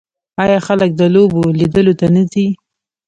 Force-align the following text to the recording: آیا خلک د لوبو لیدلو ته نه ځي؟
آیا 0.43 0.59
خلک 0.67 0.89
د 0.95 1.01
لوبو 1.15 1.41
لیدلو 1.59 1.93
ته 1.99 2.07
نه 2.15 2.23
ځي؟ 2.31 2.45